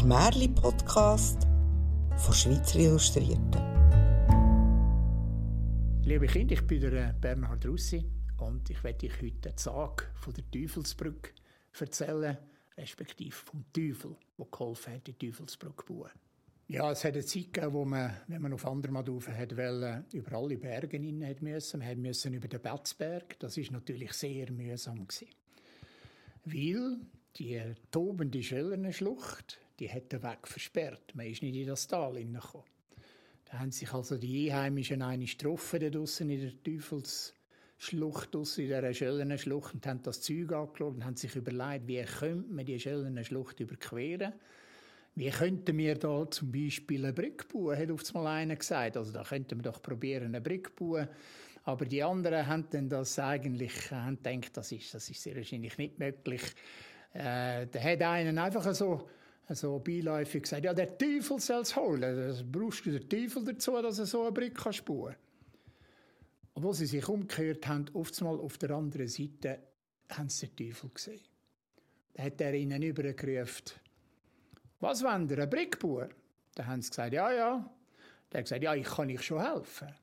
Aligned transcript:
der 0.00 0.06
Märli-Podcast 0.06 1.46
von 2.16 2.34
Schweizer 2.34 2.78
Illustrierten. 2.78 3.60
Liebe 6.04 6.26
Kinder, 6.26 6.54
ich 6.54 6.66
bin 6.66 6.82
äh, 6.84 7.12
Bernhard 7.20 7.66
Russi 7.66 8.06
und 8.38 8.70
ich 8.70 8.82
werde 8.82 9.06
euch 9.06 9.20
heute 9.20 9.50
den 9.50 9.52
Sag 9.56 10.10
von 10.14 10.32
der 10.32 10.50
Teufelsbrücke 10.50 11.32
erzählen, 11.78 12.38
respektive 12.78 13.32
vom 13.32 13.64
Teufel, 13.74 14.16
der 14.38 14.46
geholfen 14.50 14.94
hat, 14.94 15.06
die 15.06 15.12
Teufelsbrücke 15.12 15.84
zu 15.84 15.92
bauen. 15.92 16.10
Ja, 16.68 16.90
es 16.92 17.04
hat 17.04 17.14
eine 17.14 17.24
Zeit 17.24 17.52
gegeben, 17.52 17.74
wo 17.74 17.84
man, 17.84 18.14
wenn 18.28 18.40
man 18.40 18.54
auf 18.54 18.66
Andermatt 18.66 19.06
hat 19.08 19.56
wollte, 19.56 20.04
über 20.12 20.32
alle 20.32 20.56
Berge 20.56 20.96
hin 20.96 21.26
hat 21.26 21.42
müssen. 21.42 21.80
Man 21.80 22.00
musste 22.00 22.30
über 22.30 22.48
den 22.48 22.62
Betzberg. 22.62 23.38
Das 23.40 23.56
ist 23.58 23.70
natürlich 23.70 24.12
sehr 24.12 24.50
mühsam 24.50 25.06
gewesen. 25.06 25.28
Weil 26.44 27.00
die 27.36 27.60
tobende 27.90 28.42
Schellernschlucht, 28.42 29.58
die 29.78 29.90
hat 29.90 30.12
den 30.12 30.22
Weg 30.22 30.46
versperrt. 30.46 31.14
Man 31.14 31.26
ist 31.26 31.42
nicht 31.42 31.56
in 31.56 31.66
das 31.66 31.86
Tal 31.86 32.16
hineingekommen. 32.16 32.66
Da 33.50 33.58
haben 33.58 33.72
sich 33.72 33.92
also 33.92 34.16
die 34.16 34.50
Einheimischen 34.50 35.02
eine 35.02 35.24
getroffen, 35.24 35.90
draussen 35.90 36.30
in 36.30 36.40
der 36.40 36.62
Teufelsschlucht, 36.62 38.34
in 38.34 38.44
dieser 38.44 38.94
Schellernschlucht, 38.94 39.74
und 39.74 39.86
haben 39.86 40.02
das 40.02 40.20
Zeug 40.20 40.52
angeschaut 40.52 40.94
und 40.94 41.04
haben 41.04 41.16
sich 41.16 41.34
überlegt, 41.34 41.88
wie 41.88 42.02
könnte 42.02 42.52
man 42.52 42.64
die 42.64 42.78
Schellernschlucht 42.78 43.58
überqueren. 43.60 44.34
Wie 45.16 45.30
könnten 45.30 45.76
wir 45.76 45.96
da 45.96 46.30
zum 46.30 46.52
Beispiel 46.52 47.04
eine 47.04 47.12
Brücke 47.12 47.44
bauen, 47.52 47.76
hat 47.76 47.90
oft 47.90 48.14
mal 48.14 48.28
einer 48.28 48.54
gesagt. 48.54 48.96
Also 48.96 49.12
da 49.12 49.24
könnten 49.24 49.58
wir 49.58 49.64
doch 49.64 49.82
probieren, 49.82 50.26
eine 50.26 50.40
Brücke 50.40 50.70
bauen. 50.70 51.08
Aber 51.64 51.84
die 51.84 52.02
anderen 52.02 52.46
haben 52.46 52.66
dann 52.70 52.88
das 52.88 53.18
eigentlich, 53.18 53.90
haben 53.90 54.22
gedacht, 54.22 54.56
das 54.56 54.72
ist, 54.72 54.94
das 54.94 55.10
ist 55.10 55.22
sehr 55.22 55.36
wahrscheinlich 55.36 55.76
nicht 55.76 55.98
möglich. 55.98 56.42
Äh, 57.12 57.66
da 57.66 57.80
hat 57.80 58.02
einen 58.02 58.38
einfach 58.38 58.72
so, 58.74 59.08
so 59.48 59.78
beiläufig 59.78 60.44
gesagt, 60.44 60.64
ja, 60.64 60.72
der 60.72 60.96
Teufel 60.96 61.40
soll 61.40 61.62
es 61.62 61.74
holen. 61.74 62.28
Das 62.28 62.44
brauchst 62.44 62.86
du 62.86 62.92
den 62.98 63.08
Teufel 63.08 63.44
dazu, 63.44 63.80
dass 63.82 63.98
er 63.98 64.06
so 64.06 64.22
eine 64.22 64.32
Brücke 64.32 64.52
kann 64.52 64.74
bauen 64.84 65.16
Und 66.54 66.62
wo 66.62 66.72
sie 66.72 66.86
sich 66.86 67.08
umgekehrt 67.08 67.66
haben, 67.66 67.86
oftmals 67.94 68.40
auf 68.40 68.58
der 68.58 68.70
anderen 68.70 69.08
Seite, 69.08 69.58
haben 70.10 70.28
sie 70.28 70.48
den 70.48 70.68
Teufel 70.68 70.90
gesehen. 70.90 71.20
Da 72.14 72.24
hat 72.24 72.40
er 72.40 72.54
ihnen 72.54 72.82
übergerufen, 72.82 73.72
was 74.80 75.02
wollen 75.02 75.28
ihr, 75.28 75.36
eine 75.36 75.46
Brücke 75.46 75.78
bauen? 75.78 76.08
Dann 76.54 76.66
haben 76.66 76.82
sie 76.82 76.90
gesagt, 76.90 77.12
ja, 77.12 77.32
ja. 77.32 77.70
Der 78.32 78.38
hat 78.38 78.44
gesagt, 78.44 78.62
ja, 78.62 78.74
ich 78.74 78.86
kann 78.86 79.10
euch 79.10 79.22
schon 79.22 79.40
helfen. 79.40 79.94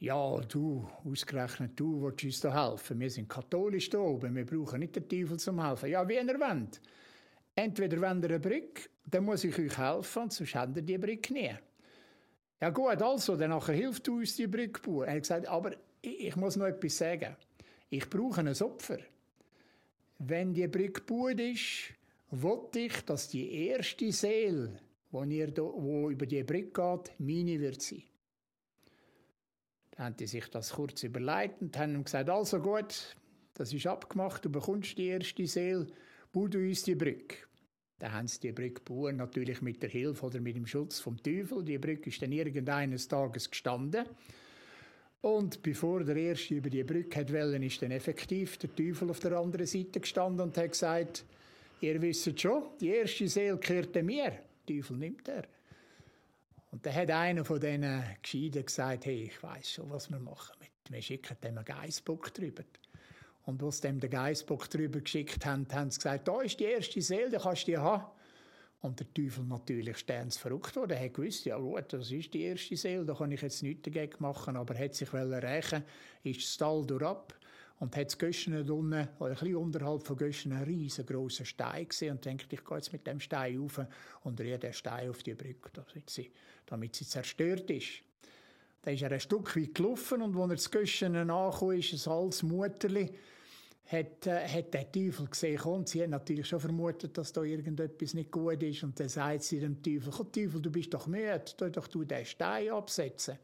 Ja, 0.00 0.40
du, 0.40 0.88
ausgerechnet 1.04 1.72
du 1.74 2.02
willst 2.02 2.22
uns 2.22 2.40
da 2.40 2.70
helfen. 2.70 3.00
Wir 3.00 3.10
sind 3.10 3.28
katholisch 3.28 3.90
da 3.90 3.98
oben, 3.98 4.36
wir 4.36 4.46
brauchen 4.46 4.78
nicht 4.78 4.94
den 4.94 5.08
Teufel 5.08 5.38
zum 5.38 5.64
helfen. 5.64 5.90
Ja, 5.90 6.08
wie 6.08 6.14
ihr 6.14 6.26
wollt. 6.26 6.80
Entweder 7.56 8.00
wollt 8.00 8.22
ihr 8.22 8.30
eine 8.30 8.38
Brücke, 8.38 8.82
dann 9.04 9.24
muss 9.24 9.42
ich 9.42 9.58
euch 9.58 9.76
helfen, 9.76 10.30
sonst 10.30 10.54
habt 10.54 10.76
ihr 10.76 10.82
die 10.82 10.98
Brücke 10.98 11.32
nie. 11.32 11.50
Ja 12.60 12.70
gut, 12.70 13.02
also, 13.02 13.34
dann 13.34 13.60
hilft 13.60 14.06
du 14.06 14.18
uns 14.18 14.36
die 14.36 14.46
Brücke 14.46 14.80
bauen. 14.80 15.08
Er 15.08 15.14
hat 15.14 15.22
gesagt, 15.22 15.48
aber 15.48 15.72
ich, 16.00 16.36
muss 16.36 16.54
noch 16.54 16.66
etwas 16.66 16.96
sagen. 16.96 17.36
Ich 17.90 18.08
brauche 18.08 18.40
ein 18.40 18.62
Opfer. 18.62 18.98
Wenn 20.18 20.54
die 20.54 20.68
Brücke 20.68 21.02
gebaut 21.04 21.40
ist, 21.40 21.92
wollte 22.30 22.80
ich, 22.80 23.04
dass 23.04 23.28
die 23.28 23.66
erste 23.66 24.12
Seele, 24.12 24.78
die 25.12 25.40
über 25.40 26.26
die 26.26 26.44
Brücke 26.44 26.70
geht, 26.70 27.12
meine 27.18 27.58
wird 27.58 27.82
sein. 27.82 28.02
Dann 29.98 30.06
haben 30.06 30.16
die 30.16 30.28
sich 30.28 30.46
das 30.46 30.70
kurz 30.70 31.02
überlegt 31.02 31.60
und 31.60 31.76
haben 31.76 32.04
gesagt, 32.04 32.30
also 32.30 32.60
gut, 32.60 33.16
das 33.54 33.72
ist 33.72 33.84
abgemacht, 33.88 34.44
du 34.44 34.48
bekommst 34.48 34.96
die 34.96 35.08
erste 35.08 35.44
Seele, 35.44 35.88
bau 36.32 36.46
du 36.46 36.60
uns 36.60 36.84
die 36.84 36.94
Brücke. 36.94 37.38
Dann 37.98 38.12
haben 38.12 38.28
sie 38.28 38.38
die 38.38 38.52
Brücke 38.52 38.74
gebaut, 38.74 39.16
natürlich 39.16 39.60
mit 39.60 39.82
der 39.82 39.90
Hilfe 39.90 40.26
oder 40.26 40.40
mit 40.40 40.54
dem 40.54 40.68
Schutz 40.68 41.00
vom 41.00 41.20
Teufel. 41.20 41.64
Die 41.64 41.78
Brücke 41.78 42.10
ist 42.10 42.22
dann 42.22 42.30
irgendeines 42.30 43.08
Tages 43.08 43.50
gestanden. 43.50 44.06
Und 45.20 45.62
bevor 45.64 46.04
der 46.04 46.14
Erste 46.14 46.54
über 46.54 46.70
die 46.70 46.84
Brücke 46.84 47.18
hat 47.18 47.32
wollen, 47.32 47.64
ist 47.64 47.82
dann 47.82 47.90
effektiv 47.90 48.56
der 48.58 48.72
Teufel 48.76 49.10
auf 49.10 49.18
der 49.18 49.32
anderen 49.32 49.66
Seite 49.66 49.98
gestanden 49.98 50.42
und 50.42 50.56
hat 50.56 50.70
gesagt, 50.70 51.24
ihr 51.80 52.00
wisst 52.00 52.40
schon, 52.40 52.68
die 52.80 52.90
erste 52.90 53.26
Seele 53.26 53.58
gehört 53.58 54.00
mir. 54.04 54.38
Teufel 54.64 54.96
nimmt 54.96 55.26
er. 55.26 55.42
Und 56.70 56.84
dann 56.84 56.94
hat 56.94 57.10
einer 57.10 57.44
von 57.44 57.60
diesen 57.60 58.02
Gescheiden 58.22 58.64
gesagt, 58.64 59.06
hey, 59.06 59.24
ich 59.24 59.42
weiß 59.42 59.70
schon, 59.70 59.90
was 59.90 60.10
wir 60.10 60.18
machen. 60.18 60.56
Wir 60.90 61.02
schicken 61.02 61.36
dem 61.42 61.56
einen 61.56 61.64
Geissbock 61.64 62.32
drüber. 62.32 62.64
Und 63.44 63.62
als 63.62 63.80
dem 63.80 63.98
den 63.98 64.10
Geissbock 64.10 64.68
drüber 64.68 65.00
geschickt 65.00 65.44
haben, 65.46 65.66
haben 65.72 65.90
sie 65.90 65.98
gesagt, 65.98 66.28
da 66.28 66.40
ist 66.42 66.60
die 66.60 66.64
erste 66.64 67.00
Seele, 67.00 67.30
die 67.30 67.36
kannst 67.36 67.62
du 67.62 67.72
die 67.72 67.78
haben. 67.78 68.04
Und 68.80 69.00
der 69.00 69.12
Teufel 69.12 69.44
natürlich 69.44 70.04
verrückt 70.30 70.76
worden. 70.76 70.92
Er 70.92 71.04
hat 71.04 71.14
gewusst, 71.14 71.46
ja 71.46 71.56
gut, 71.56 71.92
das 71.92 72.12
ist 72.12 72.32
die 72.32 72.42
erste 72.42 72.76
Seele, 72.76 73.04
da 73.04 73.14
kann 73.14 73.32
ich 73.32 73.40
jetzt 73.40 73.62
nichts 73.62 73.82
dagegen 73.82 74.16
machen. 74.20 74.56
Aber 74.56 74.74
er 74.74 74.84
hat 74.84 74.94
sich 74.94 75.12
rächen 75.12 75.82
ist 76.22 76.42
das 76.42 76.56
Tal 76.58 76.86
durchab 76.86 77.34
und 77.80 77.96
hat 77.96 78.18
Göschen 78.18 78.54
unten, 78.70 78.94
ein 78.94 79.08
bisschen 79.18 79.56
unterhalb 79.56 80.02
von 80.02 80.16
Göschen, 80.16 80.52
einen 80.52 80.64
riesengroßen 80.64 81.46
Stein 81.46 81.88
gesehen 81.88 82.12
und 82.12 82.24
denkt, 82.24 82.52
ich 82.52 82.64
gehe 82.64 82.76
jetzt 82.76 82.92
mit 82.92 83.06
dem 83.06 83.20
Stein 83.20 83.58
rauf 83.58 83.80
und 84.24 84.40
rühre 84.40 84.58
den 84.58 84.72
Stein 84.72 85.10
auf 85.10 85.22
die 85.22 85.34
Brücke, 85.34 85.70
damit 85.72 86.10
sie, 86.10 86.30
damit 86.66 86.96
sie 86.96 87.06
zerstört 87.06 87.70
ist. 87.70 88.02
Dann 88.82 88.94
ist 88.94 89.02
er 89.02 89.12
ein 89.12 89.20
Stück 89.20 89.56
weit 89.56 89.74
gelaufen 89.74 90.22
und 90.22 90.36
als 90.36 90.50
er 90.50 90.56
das 90.56 90.70
Göschen 90.70 91.16
angekommen 91.16 91.78
ist, 91.78 92.06
ein 92.06 92.12
altes 92.12 92.42
Mutterli, 92.42 93.10
hat, 93.88 94.26
äh, 94.26 94.46
hat 94.46 94.74
der 94.74 94.92
Teufel 94.92 95.26
gesehen 95.28 95.60
und 95.62 95.88
sie 95.88 96.02
hat 96.02 96.10
natürlich 96.10 96.46
schon 96.46 96.60
vermutet, 96.60 97.16
dass 97.16 97.32
da 97.32 97.42
irgendetwas 97.42 98.12
nicht 98.12 98.30
gut 98.30 98.62
ist 98.62 98.82
und 98.82 98.98
dann 99.00 99.08
sagt 99.08 99.44
sie 99.44 99.60
dem 99.60 99.82
Teufel, 99.82 100.12
Teufel, 100.30 100.60
du 100.60 100.70
bist 100.70 100.92
doch 100.92 101.06
müde, 101.06 101.42
tu 101.56 101.70
doch 101.70 101.86
du 101.86 102.04
den 102.04 102.26
Stein 102.26 102.70
absetzen. 102.70 103.38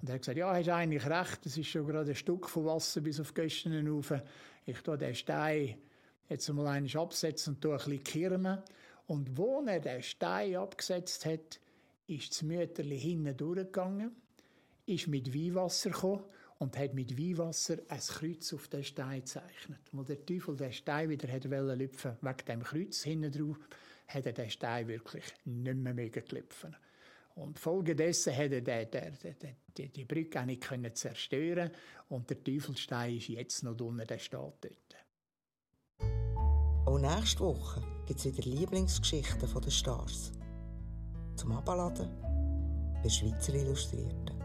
Und 0.00 0.08
er 0.08 0.14
hat 0.14 0.22
gesagt, 0.22 0.38
ja, 0.38 0.52
hast 0.52 0.68
eigentlich 0.68 1.06
recht, 1.06 1.46
es 1.46 1.56
ist 1.56 1.68
schon 1.68 1.86
gerade 1.86 2.10
ein 2.10 2.16
Stück 2.16 2.48
von 2.48 2.66
Wasser 2.66 3.00
bis 3.00 3.18
auf 3.18 3.32
Gösten 3.32 3.88
rauf. 3.88 4.12
Ich 4.64 4.80
tue 4.80 4.98
den 4.98 5.14
Stein 5.14 5.76
jetzt 6.28 6.48
mal 6.52 6.66
einmal 6.66 7.02
absetzen 7.02 7.54
und 7.54 7.60
tue 7.60 7.72
ein 7.72 7.78
bisschen 7.78 8.04
kirmen. 8.04 8.62
Und 9.06 9.36
wo 9.36 9.64
er 9.64 9.80
den 9.80 10.02
Stein 10.02 10.56
abgesetzt 10.56 11.24
hat, 11.24 11.60
ist 12.06 12.30
das 12.30 12.42
Mütterli 12.42 12.98
hinten 12.98 13.36
durchgegangen, 13.36 14.14
ist 14.86 15.06
mit 15.06 15.34
Weihwasser 15.34 15.90
gekommen 15.90 16.24
und 16.58 16.76
hat 16.78 16.94
mit 16.94 17.18
Weihwasser 17.18 17.78
ein 17.88 18.00
Kreuz 18.00 18.52
auf 18.52 18.68
den 18.68 18.84
Stein 18.84 19.20
gezeichnet. 19.20 19.80
Wo 19.92 20.02
der 20.02 20.24
Teufel 20.24 20.56
den 20.56 20.72
Stein 20.72 21.08
wieder 21.08 21.30
hat 21.32 21.44
lüpfen 21.44 22.16
wegen 22.20 22.44
dem 22.46 22.62
Kreuz 22.62 23.02
hinten 23.02 23.32
drauf, 23.32 23.58
hat 24.08 24.26
er 24.26 24.32
den 24.32 24.50
Stein 24.50 24.88
wirklich 24.88 25.24
nicht 25.44 25.76
mehr 25.76 25.94
mögen 25.94 26.24
lüpfen. 26.30 26.76
Und 27.36 27.58
folgedessen 27.58 28.34
hat 28.34 28.50
er 28.50 28.62
den, 28.62 28.90
den, 28.90 29.18
den, 29.22 29.56
die, 29.76 29.88
die 29.90 30.04
Brücke 30.06 30.40
auch 30.40 30.46
nicht 30.46 30.62
können 30.62 30.94
zerstören 30.94 31.70
und 32.08 32.30
der 32.30 32.42
Teufelstein 32.42 33.18
ist 33.18 33.28
jetzt 33.28 33.62
noch 33.62 33.78
unten, 33.78 34.06
der 34.06 34.18
steht 34.18 34.40
dort. 34.40 34.96
Auch 36.86 36.98
nächste 36.98 37.40
Woche 37.40 37.82
gibt 38.06 38.20
es 38.20 38.24
wieder 38.24 38.48
Lieblingsgeschichten 38.48 39.50
der 39.62 39.70
Stars. 39.70 40.32
Zum 41.36 41.52
Abladen 41.52 42.08
bei 43.02 43.08
Schweizer 43.10 43.52
Illustrierten. 43.52 44.35